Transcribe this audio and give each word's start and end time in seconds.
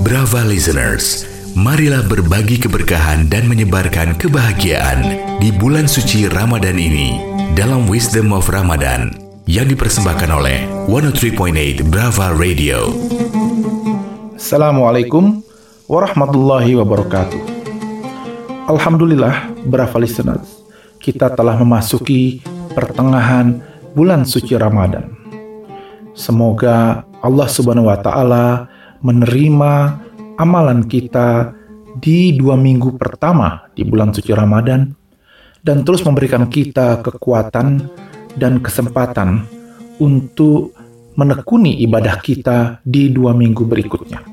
Brava 0.00 0.40
listeners, 0.48 1.28
marilah 1.52 2.00
berbagi 2.08 2.56
keberkahan 2.56 3.28
dan 3.28 3.44
menyebarkan 3.44 4.16
kebahagiaan 4.16 5.20
di 5.36 5.52
bulan 5.52 5.84
suci 5.84 6.32
Ramadan 6.32 6.80
ini 6.80 7.20
dalam 7.52 7.84
Wisdom 7.92 8.32
of 8.32 8.48
Ramadan 8.48 9.12
yang 9.44 9.68
dipersembahkan 9.68 10.32
oleh 10.32 10.64
103.8 10.88 11.92
Brava 11.92 12.32
Radio. 12.32 12.88
Assalamualaikum 14.32 15.44
warahmatullahi 15.92 16.72
wabarakatuh. 16.72 17.42
Alhamdulillah, 18.64 19.52
Brava 19.68 20.00
listeners, 20.00 20.64
kita 20.96 21.36
telah 21.36 21.60
memasuki 21.60 22.40
pertengahan 22.72 23.60
bulan 23.92 24.24
suci 24.24 24.56
Ramadan. 24.56 25.20
Semoga 26.16 27.09
Allah 27.20 27.48
Subhanahu 27.48 27.88
wa 27.88 27.98
taala 28.00 28.68
menerima 29.04 29.72
amalan 30.40 30.88
kita 30.88 31.52
di 32.00 32.32
dua 32.36 32.56
minggu 32.56 32.96
pertama 32.96 33.68
di 33.76 33.84
bulan 33.84 34.14
suci 34.14 34.32
Ramadan 34.32 34.88
dan 35.60 35.84
terus 35.84 36.00
memberikan 36.00 36.48
kita 36.48 37.04
kekuatan 37.04 37.84
dan 38.40 38.64
kesempatan 38.64 39.44
untuk 40.00 40.72
menekuni 41.18 41.84
ibadah 41.84 42.16
kita 42.24 42.80
di 42.80 43.12
dua 43.12 43.36
minggu 43.36 43.68
berikutnya. 43.68 44.24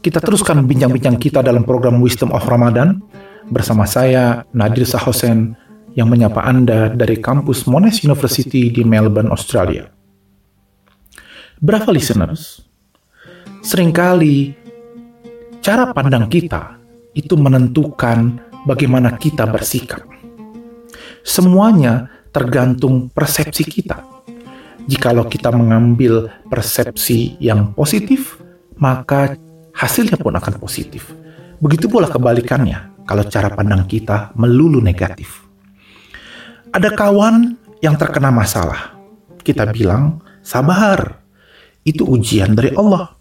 Kita 0.00 0.16
teruskan 0.16 0.64
bincang-bincang 0.64 1.20
kita 1.20 1.44
dalam 1.44 1.68
program 1.68 2.00
Wisdom 2.00 2.32
of 2.32 2.48
Ramadan 2.48 3.04
bersama 3.52 3.84
saya 3.84 4.48
Nadir 4.56 4.88
Sahosen 4.88 5.52
yang 5.92 6.08
menyapa 6.08 6.40
Anda 6.40 6.88
dari 6.88 7.20
kampus 7.20 7.68
Monash 7.68 8.00
University 8.08 8.72
di 8.72 8.80
Melbourne, 8.80 9.28
Australia. 9.28 9.99
Berapa 11.60 11.92
listeners? 11.92 12.64
Seringkali 13.60 14.56
cara 15.60 15.92
pandang 15.92 16.24
kita 16.32 16.80
itu 17.12 17.36
menentukan 17.36 18.40
bagaimana 18.64 19.20
kita 19.20 19.44
bersikap. 19.44 20.08
Semuanya 21.20 22.08
tergantung 22.32 23.12
persepsi 23.12 23.68
kita. 23.68 24.00
Jikalau 24.88 25.28
kita 25.28 25.52
mengambil 25.52 26.32
persepsi 26.48 27.36
yang 27.36 27.76
positif, 27.76 28.40
maka 28.80 29.36
hasilnya 29.76 30.16
pun 30.16 30.32
akan 30.40 30.56
positif. 30.56 31.12
Begitu 31.60 31.92
pula 31.92 32.08
kebalikannya 32.08 33.04
kalau 33.04 33.28
cara 33.28 33.52
pandang 33.52 33.84
kita 33.84 34.32
melulu 34.32 34.80
negatif. 34.80 35.44
Ada 36.72 36.88
kawan 36.96 37.52
yang 37.84 38.00
terkena 38.00 38.32
masalah. 38.32 38.96
Kita 39.44 39.68
bilang, 39.68 40.24
sabar, 40.40 41.19
itu 41.84 42.04
ujian 42.04 42.52
dari 42.52 42.72
Allah. 42.76 43.12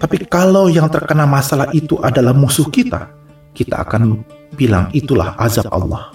Tapi 0.00 0.24
kalau 0.26 0.72
yang 0.72 0.88
terkena 0.88 1.28
masalah 1.28 1.68
itu 1.76 2.00
adalah 2.00 2.32
musuh 2.32 2.72
kita, 2.72 3.12
kita 3.52 3.84
akan 3.84 4.24
bilang 4.56 4.88
itulah 4.96 5.36
azab 5.36 5.68
Allah. 5.68 6.12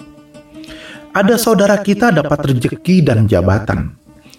Ada 1.16 1.40
saudara 1.40 1.80
kita 1.80 2.12
dapat 2.12 2.52
rezeki 2.52 3.06
dan 3.06 3.24
jabatan. 3.24 3.94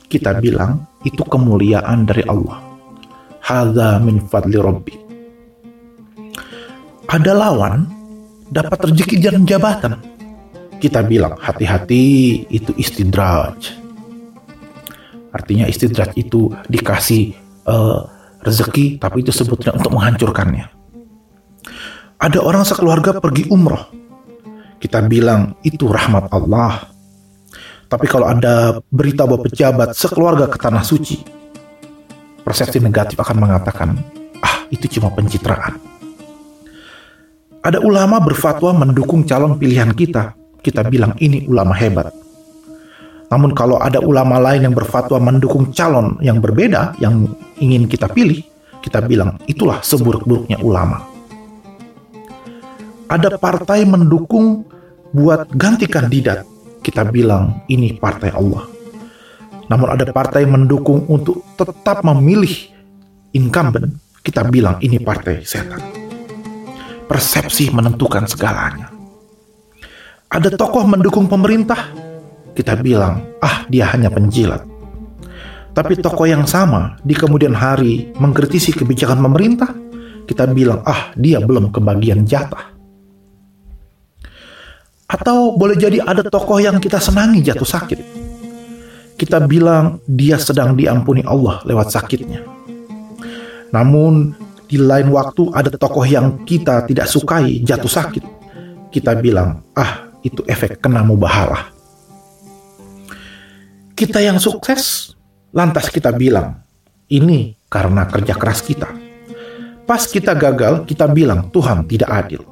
Kita 0.08 0.38
bilang 0.38 0.86
itu 1.02 1.25
kemuliaan 1.25 2.06
dari 2.06 2.22
Allah. 2.28 2.61
Hadza 3.41 3.97
min 4.03 4.22
fadli 4.28 4.59
Rabbi. 4.59 4.95
Ada 7.08 7.31
lawan 7.34 7.88
dapat 8.52 8.94
rezeki 8.94 9.16
dan 9.23 9.47
jabatan. 9.47 9.95
Kita 10.78 11.02
bilang 11.02 11.34
hati-hati 11.39 12.45
itu 12.52 12.69
istidraj. 12.78 13.87
Artinya 15.31 15.66
istidraj 15.67 16.16
itu 16.16 16.52
dikasih 16.72 17.36
uh, 17.67 18.08
rezeki, 18.42 19.02
tapi 19.02 19.23
itu 19.25 19.31
sebutnya 19.36 19.75
untuk 19.75 19.92
menghancurkannya. 19.94 20.72
Ada 22.18 22.40
orang 22.41 22.66
sekeluarga 22.66 23.22
pergi 23.22 23.46
umroh. 23.53 23.94
Kita 24.78 25.06
bilang 25.06 25.57
itu 25.62 25.85
rahmat 25.85 26.29
Allah. 26.34 26.90
Tapi 27.88 28.06
kalau 28.09 28.28
ada 28.28 28.84
berita 28.91 29.24
bahwa 29.24 29.47
pejabat 29.47 29.96
sekeluarga 29.96 30.52
ke 30.52 30.57
tanah 30.59 30.84
suci, 30.84 31.24
persepsi 32.44 32.84
negatif 32.84 33.16
akan 33.16 33.38
mengatakan, 33.38 33.96
ah 34.44 34.68
itu 34.73 35.00
cuma 35.00 35.13
pencitraan. 35.13 35.79
Ada 37.63 37.84
ulama 37.84 38.19
berfatwa 38.23 38.75
mendukung 38.75 39.23
calon 39.28 39.56
pilihan 39.59 39.91
kita, 39.91 40.35
kita 40.63 40.88
bilang 40.88 41.16
ini 41.19 41.47
ulama 41.47 41.75
hebat. 41.75 42.12
Namun 43.28 43.52
kalau 43.52 43.76
ada 43.76 44.00
ulama 44.00 44.40
lain 44.40 44.72
yang 44.72 44.76
berfatwa 44.76 45.20
mendukung 45.20 45.76
calon 45.76 46.16
yang 46.24 46.40
berbeda 46.40 46.96
yang 47.04 47.28
ingin 47.60 47.84
kita 47.92 48.08
pilih, 48.08 48.40
kita 48.80 49.04
bilang 49.04 49.36
itulah 49.52 49.84
seburuk-buruknya 49.84 50.64
ulama. 50.64 51.04
Ada 53.08 53.36
partai 53.36 53.84
mendukung 53.84 54.64
buat 55.12 55.52
ganti 55.56 55.88
kandidat, 55.88 56.48
kita 56.84 57.08
bilang 57.08 57.64
ini 57.68 57.96
partai 58.00 58.32
Allah. 58.32 58.64
Namun 59.68 59.88
ada 59.92 60.08
partai 60.16 60.48
mendukung 60.48 61.04
untuk 61.12 61.44
tetap 61.59 62.04
memilih 62.08 62.72
incumbent, 63.36 63.92
kita 64.24 64.48
bilang 64.48 64.80
ini 64.80 65.04
partai 65.04 65.44
setan. 65.44 65.84
Persepsi 67.08 67.72
menentukan 67.76 68.28
segalanya. 68.28 68.92
Ada 70.28 70.56
tokoh 70.59 70.84
mendukung 70.84 71.32
pemerintah, 71.32 72.06
kita 72.57 72.73
bilang, 72.81 73.22
ah 73.38 73.69
dia 73.69 73.85
hanya 73.94 74.09
penjilat. 74.09 74.66
Tapi 75.78 75.94
tokoh 76.01 76.25
yang 76.25 76.50
sama 76.50 76.97
di 77.06 77.13
kemudian 77.13 77.53
hari 77.53 78.09
mengkritisi 78.18 78.73
kebijakan 78.73 79.22
pemerintah, 79.22 79.69
kita 80.25 80.50
bilang, 80.50 80.81
ah 80.81 81.13
dia 81.13 81.38
belum 81.38 81.69
kebagian 81.69 82.25
jatah. 82.25 82.73
Atau 85.06 85.53
boleh 85.53 85.78
jadi 85.78 86.01
ada 86.01 86.25
tokoh 86.25 86.57
yang 86.57 86.81
kita 86.81 86.97
senangi 86.97 87.46
jatuh 87.46 87.69
sakit. 87.69 88.00
Kita 89.22 89.46
bilang 89.46 90.01
dia 90.09 90.41
sedang 90.41 90.73
diampuni 90.73 91.22
Allah 91.22 91.62
lewat 91.62 91.94
sakitnya. 91.94 92.41
Namun 93.69 94.34
di 94.66 94.81
lain 94.81 95.13
waktu 95.13 95.53
ada 95.53 95.69
tokoh 95.69 96.03
yang 96.09 96.41
kita 96.41 96.90
tidak 96.90 97.06
sukai 97.06 97.62
jatuh 97.62 97.88
sakit. 97.88 98.25
Kita 98.90 99.13
bilang, 99.13 99.62
ah 99.78 100.09
itu 100.25 100.41
efek 100.50 100.81
kena 100.81 101.06
mubahalah 101.06 101.77
kita 103.97 104.22
yang 104.22 104.38
sukses, 104.38 105.18
lantas 105.50 105.90
kita 105.90 106.13
bilang, 106.13 106.62
ini 107.09 107.58
karena 107.66 108.06
kerja 108.06 108.38
keras 108.38 108.62
kita. 108.62 108.94
Pas 109.90 110.06
kita 110.06 110.38
gagal, 110.38 110.85
kita 110.85 111.09
bilang 111.09 111.50
Tuhan 111.50 111.90
tidak 111.90 112.06
adil. 112.06 112.46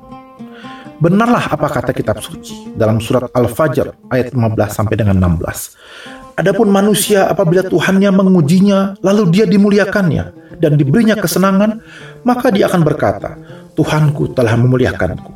Benarlah 0.97 1.53
apa 1.53 1.69
kata 1.69 1.93
kitab 1.93 2.17
suci 2.17 2.73
dalam 2.73 2.97
surat 2.97 3.29
Al-Fajr 3.29 4.09
ayat 4.09 4.33
15 4.33 4.57
sampai 4.73 4.95
dengan 4.97 5.21
16. 5.21 6.41
Adapun 6.41 6.67
manusia 6.73 7.29
apabila 7.29 7.61
Tuhannya 7.61 8.09
mengujinya, 8.09 8.97
lalu 9.05 9.29
dia 9.29 9.45
dimuliakannya 9.45 10.57
dan 10.57 10.79
diberinya 10.79 11.13
kesenangan, 11.13 11.83
maka 12.25 12.49
dia 12.49 12.65
akan 12.71 12.81
berkata, 12.81 13.37
Tuhanku 13.77 14.33
telah 14.33 14.57
memuliakanku. 14.57 15.31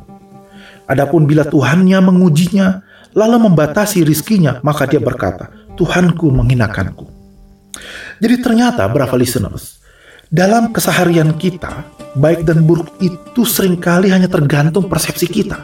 Adapun 0.90 1.28
bila 1.28 1.46
Tuhannya 1.46 2.02
mengujinya, 2.02 2.82
lalu 3.14 3.36
membatasi 3.46 4.02
rizkinya, 4.02 4.58
maka 4.64 4.88
dia 4.88 4.98
berkata, 4.98 5.59
Tuhanku 5.80 6.28
menghinakanku. 6.28 7.08
Jadi 8.20 8.36
ternyata, 8.44 8.84
berapa 8.84 9.16
listeners, 9.16 9.80
dalam 10.28 10.76
keseharian 10.76 11.32
kita, 11.40 11.88
baik 12.20 12.44
dan 12.44 12.68
buruk 12.68 12.92
itu 13.00 13.48
sering 13.48 13.80
kali 13.80 14.12
hanya 14.12 14.28
tergantung 14.28 14.92
persepsi 14.92 15.24
kita. 15.24 15.56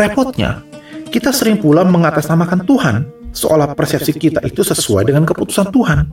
Repotnya, 0.00 0.64
kita 1.12 1.28
sering 1.28 1.60
pula 1.60 1.84
mengatasnamakan 1.84 2.64
Tuhan, 2.64 2.96
seolah 3.36 3.76
persepsi 3.76 4.16
kita 4.16 4.40
itu 4.48 4.64
sesuai 4.64 5.12
dengan 5.12 5.28
keputusan 5.28 5.68
Tuhan. 5.68 6.08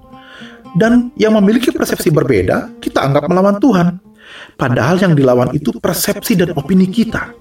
Dan 0.76 1.16
yang 1.16 1.40
memiliki 1.40 1.72
persepsi 1.72 2.12
berbeda, 2.12 2.84
kita 2.84 3.00
anggap 3.00 3.32
melawan 3.32 3.56
Tuhan. 3.64 3.96
Padahal 4.60 5.00
yang 5.00 5.16
dilawan 5.16 5.56
itu 5.56 5.72
persepsi 5.80 6.36
dan 6.36 6.52
opini 6.52 6.92
kita. 6.92 7.32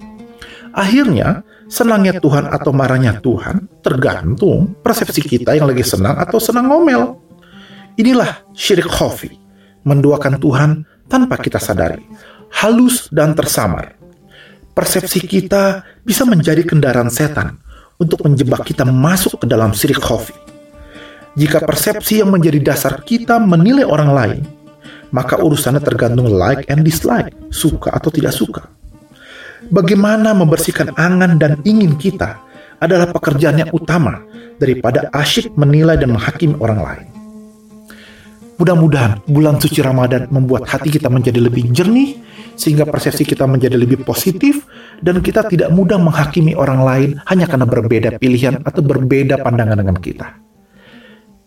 Akhirnya, 0.71 1.43
senangnya 1.69 2.17
Tuhan 2.21 2.49
atau 2.49 2.71
marahnya 2.75 3.21
Tuhan 3.21 3.81
tergantung 3.81 4.77
persepsi 4.81 5.25
kita 5.25 5.57
yang 5.57 5.69
lagi 5.69 5.85
senang 5.85 6.17
atau 6.21 6.39
senang 6.41 6.69
ngomel. 6.69 7.17
Inilah 7.95 8.43
syirik 8.53 8.91
khafi, 8.91 9.39
menduakan 9.87 10.35
Tuhan 10.43 10.71
tanpa 11.07 11.39
kita 11.39 11.63
sadari, 11.63 12.03
halus 12.63 13.07
dan 13.15 13.39
tersamar. 13.39 13.95
Persepsi 14.75 15.23
kita 15.23 15.87
bisa 16.03 16.27
menjadi 16.27 16.67
kendaraan 16.67 17.07
setan 17.07 17.63
untuk 18.03 18.27
menjebak 18.27 18.67
kita 18.67 18.83
masuk 18.83 19.39
ke 19.39 19.47
dalam 19.47 19.71
syirik 19.71 20.03
khafi. 20.03 20.35
Jika 21.39 21.63
persepsi 21.63 22.23
yang 22.23 22.35
menjadi 22.35 22.59
dasar 22.75 23.03
kita 23.07 23.39
menilai 23.39 23.87
orang 23.87 24.11
lain, 24.11 24.43
maka 25.15 25.39
urusannya 25.39 25.79
tergantung 25.79 26.27
like 26.27 26.67
and 26.67 26.83
dislike, 26.83 27.31
suka 27.55 27.95
atau 27.95 28.11
tidak 28.11 28.35
suka 28.35 28.67
bagaimana 29.71 30.33
membersihkan 30.37 30.97
angan 30.97 31.37
dan 31.41 31.61
ingin 31.65 31.97
kita 31.97 32.41
adalah 32.83 33.09
pekerjaan 33.09 33.65
yang 33.65 33.71
utama 33.73 34.21
daripada 34.59 35.09
asyik 35.15 35.55
menilai 35.57 35.97
dan 35.97 36.13
menghakimi 36.13 36.57
orang 36.61 36.81
lain. 36.83 37.07
Mudah-mudahan 38.55 39.19
bulan 39.27 39.59
suci 39.59 39.83
Ramadan 39.83 40.31
membuat 40.31 40.71
hati 40.71 40.95
kita 40.95 41.11
menjadi 41.11 41.43
lebih 41.43 41.75
jernih, 41.75 42.15
sehingga 42.55 42.87
persepsi 42.87 43.27
kita 43.27 43.51
menjadi 43.51 43.75
lebih 43.75 44.07
positif, 44.07 44.63
dan 45.03 45.19
kita 45.19 45.51
tidak 45.51 45.75
mudah 45.75 45.99
menghakimi 45.99 46.55
orang 46.55 46.87
lain 46.87 47.11
hanya 47.27 47.51
karena 47.51 47.67
berbeda 47.67 48.15
pilihan 48.23 48.63
atau 48.63 48.79
berbeda 48.79 49.43
pandangan 49.43 49.83
dengan 49.83 49.99
kita. 49.99 50.39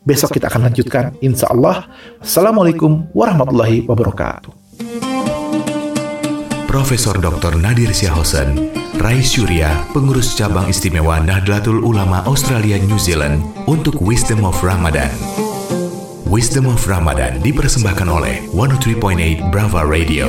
Besok 0.03 0.35
kita 0.35 0.51
akan 0.51 0.67
lanjutkan, 0.67 1.15
insya 1.23 1.47
Allah. 1.47 1.87
Assalamualaikum 2.19 3.07
warahmatullahi 3.15 3.87
wabarakatuh. 3.87 5.06
Profesor 6.67 7.15
Dr. 7.15 7.55
Nadir 7.55 7.95
Syahosen, 7.95 8.69
Rais 8.99 9.23
Surya, 9.23 9.87
pengurus 9.95 10.35
cabang 10.35 10.67
istimewa 10.67 11.15
Nahdlatul 11.23 11.79
Ulama 11.79 12.27
Australia 12.27 12.75
New 12.83 12.99
Zealand 12.99 13.39
untuk 13.71 14.03
Wisdom 14.03 14.43
of 14.43 14.59
Ramadan. 14.59 15.09
Wisdom 16.27 16.67
of 16.67 16.83
Ramadan 16.83 17.39
dipersembahkan 17.39 18.11
oleh 18.11 18.43
103.8 18.51 19.47
Brava 19.47 19.87
Radio. 19.87 20.27